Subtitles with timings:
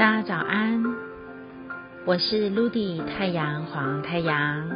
[0.00, 0.82] 大家早安，
[2.06, 4.66] 我是 Ludy 太阳黄太阳。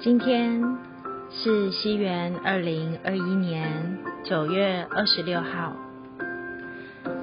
[0.00, 0.76] 今天
[1.30, 5.76] 是西元二零二一年九月二十六号，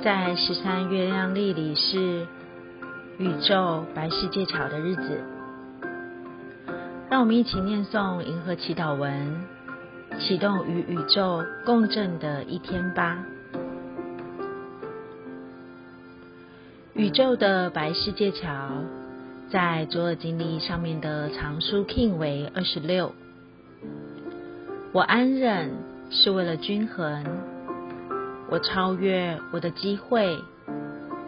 [0.01, 2.25] 在十三月亮历里是
[3.17, 5.25] 宇宙白世界桥的日子。
[7.09, 9.43] 让我们一起念诵银河祈祷文，
[10.19, 13.17] 启动与宇宙共振的一天吧。
[16.95, 18.69] 宇宙的白世界桥，
[19.49, 23.11] 在左耳经历上面的藏书 King 为二十六。
[24.93, 25.71] 我安忍
[26.09, 27.25] 是为了均衡，
[28.49, 30.39] 我超越我的机会，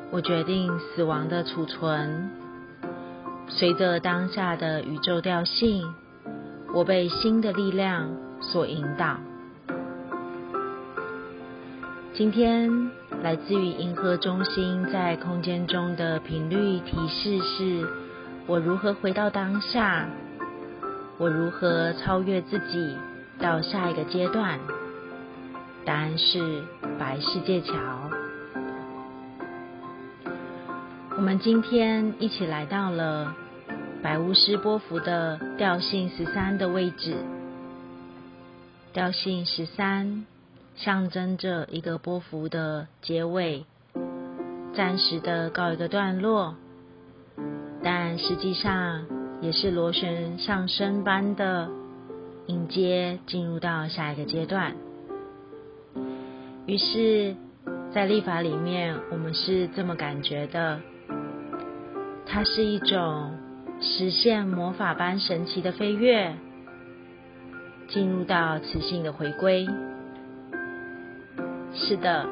[0.10, 2.32] 我决定死亡的储存。
[3.50, 5.94] 随着当下的宇宙调性，
[6.74, 9.18] 我被新的力量所引导。
[12.18, 12.90] 今天。
[13.22, 17.88] 来自于银河中心在空间中的频率提示是：
[18.48, 20.08] 我如何回到当下？
[21.20, 22.98] 我如何超越自己
[23.40, 24.60] 到下一个阶段？
[25.86, 26.64] 答案是
[26.98, 27.74] 白世界桥。
[31.18, 33.36] 我们今天一起来到了
[34.02, 37.16] 白巫师波幅的调性十三的位置，
[38.92, 40.26] 调性十三。
[40.78, 43.66] 象征着一个波幅的结尾，
[44.76, 46.56] 暂时的告一个段落，
[47.84, 49.06] 但实际上
[49.42, 51.68] 也是螺旋上升般的
[52.46, 54.76] 迎接进入到下一个阶段。
[56.68, 57.36] 于是，
[57.92, 60.80] 在历法里面，我们是这么感觉的：
[62.28, 63.32] 它是一种
[63.82, 66.36] 实现魔法般神奇的飞跃，
[67.88, 69.68] 进入到磁性的回归。
[71.80, 72.26] 是的，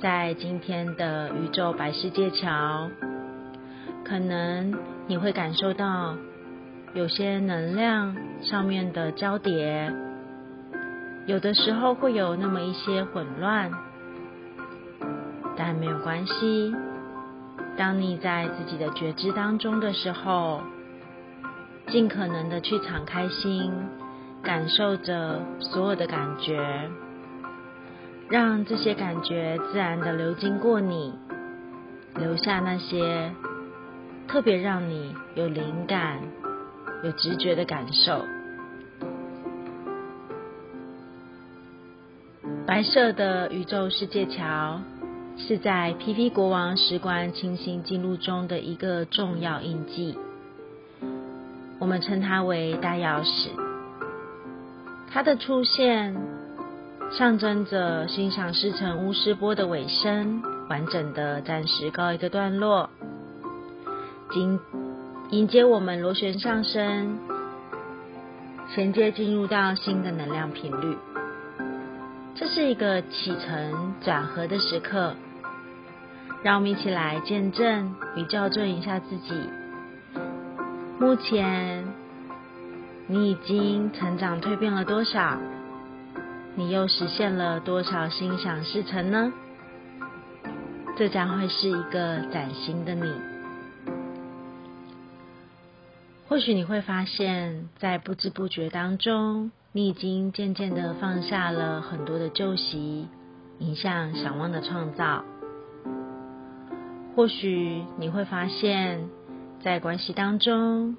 [0.00, 2.90] 在今天的宇宙白世界桥，
[4.04, 4.74] 可能
[5.06, 6.16] 你会感受到
[6.92, 9.92] 有些能量上面的交叠，
[11.26, 13.70] 有的时候会有那么一些混乱，
[15.56, 16.74] 但没有关系。
[17.76, 20.60] 当你在自己的觉知当中的时候，
[21.86, 23.72] 尽可能的去敞开心，
[24.42, 26.90] 感受着所有的感觉。
[28.28, 31.14] 让这些感觉自然的流经过你，
[32.16, 33.30] 留下那些
[34.26, 36.18] 特别让你有灵感、
[37.04, 38.24] 有直觉的感受。
[42.66, 44.80] 白色的宇宙世界桥
[45.38, 46.30] 是在 P.V.
[46.30, 50.18] 国王石棺清新记录中的一个重要印记，
[51.78, 53.50] 我们称它为大钥匙。
[55.12, 56.35] 它的出现。
[57.10, 62.90] 象征着心想事成巫师波的尾声，完整的暂时告一个段落，
[64.34, 64.60] 迎
[65.30, 67.18] 迎接我们螺旋上升，
[68.74, 70.98] 衔接进入到新的能量频率。
[72.34, 75.14] 这是一个启程转合的时刻，
[76.42, 79.48] 让我们一起来见证与校正一下自己。
[81.00, 81.84] 目前
[83.06, 85.38] 你已经成长蜕变了多少？
[86.58, 89.30] 你又实现了多少心想事成呢？
[90.96, 93.12] 这将会是一个崭新的你。
[96.26, 103.06] 或许你会发现，在不知不觉当中，你已经渐渐的放下了很多的旧习，
[103.58, 105.24] 迎向想望的创造。
[107.14, 109.10] 或许你会发现，
[109.60, 110.96] 在关系当中。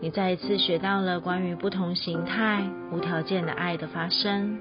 [0.00, 4.58] 你再一次学到了关于不同形态、无条件的爱的发生。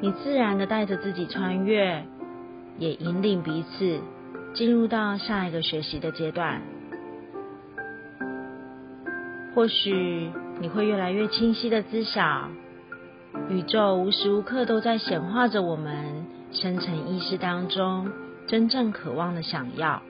[0.00, 2.04] 你自然的带着自己穿越，
[2.78, 4.00] 也引领彼此
[4.52, 6.60] 进入到下一个学习的阶段。
[9.54, 12.48] 或许你会越来越清晰的知晓，
[13.48, 18.10] 宇宙无时无刻都在显化着我们深层意识当中
[18.46, 20.02] 真正渴望的想要。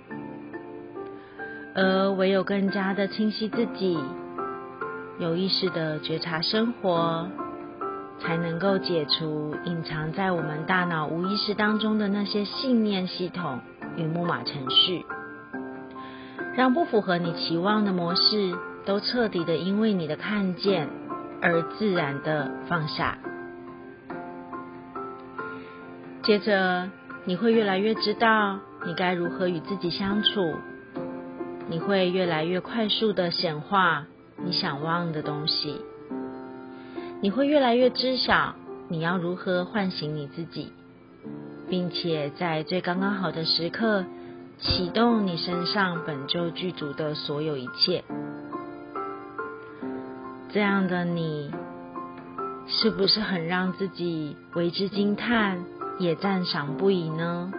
[1.75, 3.99] 而唯有更加的清晰自己，
[5.19, 7.29] 有意识的觉察生活，
[8.21, 13.59] 才能够解除隐藏在我们大脑无意识当中的那些信念系统
[13.97, 15.05] 与木马程序，
[16.55, 18.55] 让不符合你期望的模式
[18.87, 20.88] 都彻底的因为你的看见
[21.43, 23.19] 而自然的放下。
[26.23, 26.88] 接着，
[27.25, 30.55] 你会越来越知道你该如何与自己相处。
[31.69, 34.06] 你会越来越快速的显化
[34.37, 35.81] 你想望的东西，
[37.20, 38.55] 你会越来越知晓
[38.88, 40.72] 你要如何唤醒你自己，
[41.69, 44.05] 并且在最刚刚好的时刻
[44.58, 48.05] 启动你身上本就具足的所有一切。
[50.52, 51.50] 这样的你，
[52.69, 55.64] 是不是很让自己为之惊叹，
[55.99, 57.50] 也赞赏不已呢？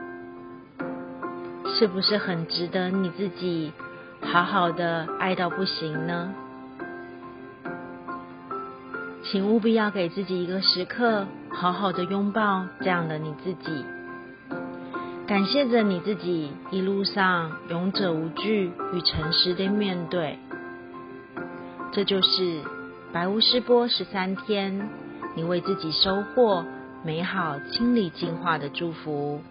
[1.77, 3.73] 是不是很值得你自己
[4.25, 6.33] 好好的爱到不行呢？
[9.23, 13.85] 请务必要给自己一个时刻，好好的拥抱这样的你自己，
[15.25, 20.37] 感谢着你自己一路上勇者无惧与诚实的面对，
[21.91, 22.61] 这就是
[23.13, 24.89] 白巫师波十三天，
[25.35, 26.65] 你为自己收获
[27.03, 29.41] 美好、清理、净化的祝福。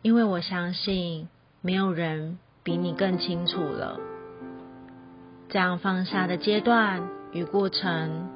[0.00, 1.28] 因为我相信，
[1.60, 3.98] 没有人比你更清楚了。
[5.48, 8.28] 这样放下的阶段与过程，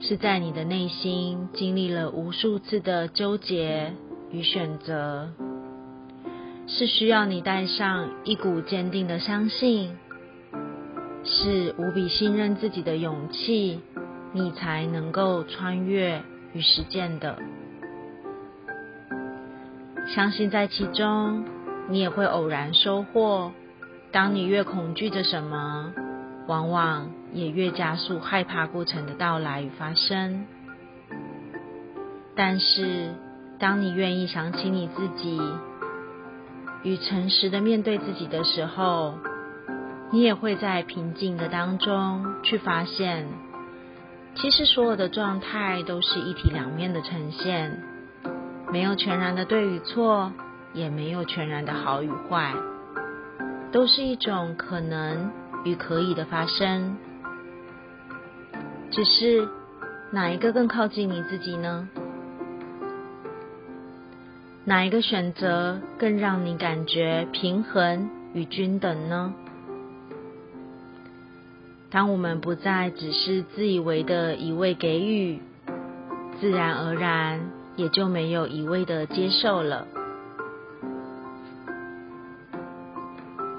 [0.00, 3.94] 是在你的内心经历了无数次的纠结
[4.30, 5.30] 与选择，
[6.66, 9.96] 是需要你带上一股坚定的相信，
[11.24, 13.80] 是无比信任自己的勇气，
[14.32, 16.22] 你才能够穿越
[16.52, 17.38] 与实践的。
[20.08, 21.44] 相信在其中，
[21.88, 23.52] 你也会偶然收获。
[24.12, 25.92] 当你越恐惧着什么，
[26.46, 30.46] 往往也越加速害怕过程的到来与发生。
[32.34, 33.14] 但是，
[33.58, 35.40] 当你愿意想起你自己，
[36.84, 39.18] 与诚实的面对自己的时候，
[40.10, 43.26] 你也会在平静的当中去发现，
[44.36, 47.82] 其实所有的状态都是一体两面的呈现。
[48.70, 50.32] 没有全然的对与错，
[50.74, 52.54] 也没有全然的好与坏，
[53.72, 55.30] 都是一种可能
[55.64, 56.96] 与可以的发生。
[58.90, 59.48] 只是
[60.10, 61.88] 哪一个更靠近你自己呢？
[64.64, 69.34] 哪一个选择更让你感觉平衡与均等呢？
[71.90, 75.40] 当我们不再只是自以为的一味给予，
[76.40, 77.58] 自然而然。
[77.78, 79.86] 也就没有一味的接受了。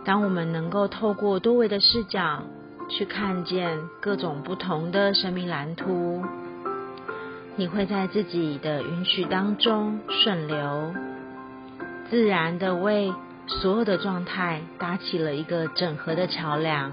[0.09, 2.41] 当我们能够透过多维的视角
[2.89, 6.23] 去看见各种不同的生命蓝图，
[7.55, 10.91] 你会在自己的允许当中顺流，
[12.09, 13.13] 自然的为
[13.45, 16.91] 所有的状态搭起了一个整合的桥梁。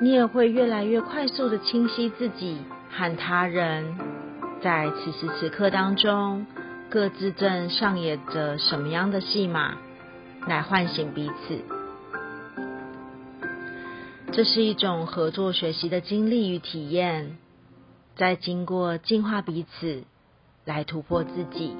[0.00, 2.58] 你也会越来越快速的清晰自己
[2.90, 3.94] 和他人。
[4.60, 6.44] 在此时此刻当中，
[6.90, 9.74] 各自正上演着什么样的戏码，
[10.46, 11.58] 来唤醒彼此？
[14.32, 17.38] 这是一种合作学习的经历与体验，
[18.16, 20.02] 在经过净化彼此，
[20.64, 21.76] 来突破自己，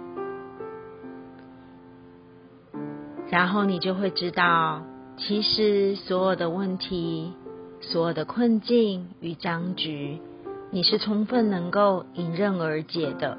[3.28, 4.82] 然后你就会知道，
[5.16, 7.32] 其实所有的问题、
[7.80, 10.20] 所有的困境与僵局。
[10.70, 13.38] 你是充分能够迎刃而解的，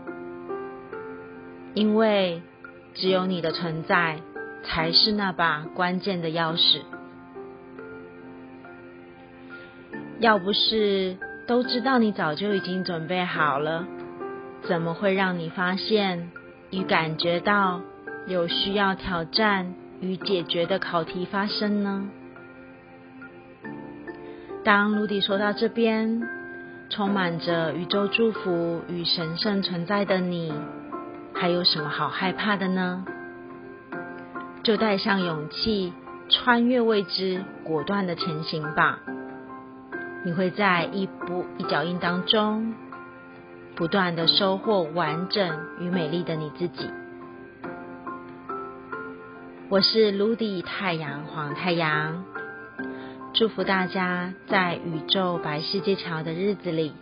[1.73, 2.41] 因为
[2.93, 4.21] 只有你的存在
[4.65, 6.81] 才是那把关键的钥匙。
[10.19, 11.17] 要不是
[11.47, 13.85] 都知道你早就已经准备好了，
[14.63, 16.31] 怎么会让你发现
[16.71, 17.81] 与感觉到
[18.27, 22.09] 有需要挑战与解决的考题发生呢？
[24.63, 26.21] 当卢迪说到这边。
[26.87, 30.53] 充满着宇宙祝福与神圣存在的你，
[31.33, 33.03] 还有什么好害怕的呢？
[34.65, 35.93] 就带上勇气，
[36.27, 38.99] 穿越未知，果断的前行吧。
[40.25, 42.73] 你会在一步一脚印当中，
[43.75, 46.89] 不断的收获完整与美丽的你自己。
[49.69, 52.23] 我是卢迪太阳黄太阳。
[53.35, 56.95] 祝福大家在宇宙白世界桥的日子里，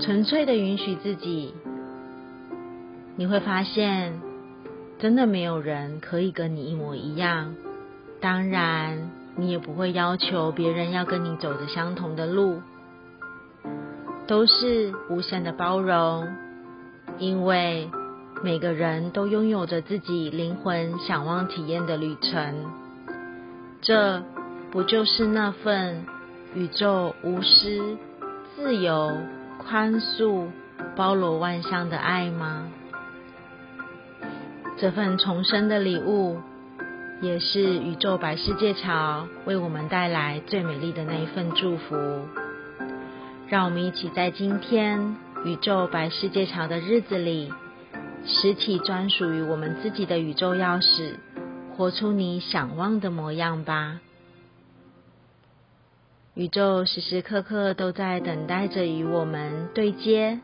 [0.00, 1.54] 纯粹的允许自己。
[3.14, 4.20] 你会发现，
[4.98, 7.54] 真的没有人可以跟你一模一样。
[8.20, 12.62] 当然，你也不会要求别人要跟你走着相同的路。
[14.26, 16.28] 都是无限的包容，
[17.18, 17.90] 因为
[18.42, 22.66] 每个人都拥有着自己灵魂想望体验的旅程。
[23.80, 24.22] 这。
[24.72, 26.04] 不就是那份
[26.54, 27.96] 宇宙无私、
[28.54, 29.16] 自由、
[29.56, 30.48] 宽恕、
[30.94, 32.68] 包罗万象的爱吗？
[34.78, 36.38] 这份重生的礼物，
[37.22, 41.96] 也是宇宙白世界桥为我们带来最美丽的那一份祝福。
[43.48, 45.16] 让我们一起在今天
[45.46, 47.50] 宇宙白世界桥的日子里，
[48.26, 51.14] 拾起专属于我们自己的宇宙钥匙，
[51.74, 54.00] 活出你想望的模样吧。
[56.34, 60.38] 宇宙时时刻刻都在等待着与我们对接，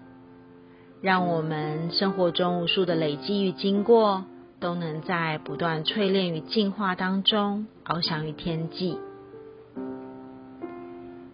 [1.03, 4.25] 让我们生活中无数的累积与经过，
[4.61, 8.97] 都能在不断淬炼与进化当中翱翔于天际。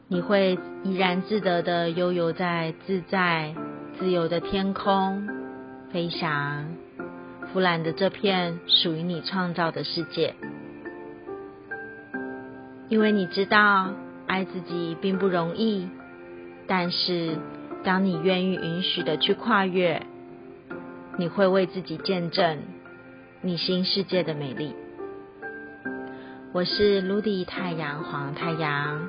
[0.09, 3.55] 你会怡然自得的悠游在自在、
[3.99, 5.29] 自由的天空，
[5.93, 6.65] 飞翔，
[7.53, 10.35] 俯览的这片属于你创造的世界，
[12.89, 13.91] 因为你知道。
[14.31, 15.89] 爱自己并不容易，
[16.67, 17.39] 但是
[17.89, 20.03] 当你愿意允许的去跨越，
[21.17, 22.59] 你会为自己见证
[23.41, 24.75] 你新世界的美丽。
[26.53, 29.09] 我是 Ludy 太阳黄太阳，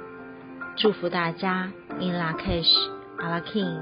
[0.77, 2.73] 祝福大家 In La Kish
[3.17, 3.81] a La King。